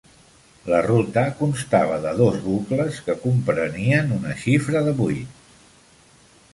[0.73, 5.41] La ruta constava de dos bucles que comprenien una xifra de vuit.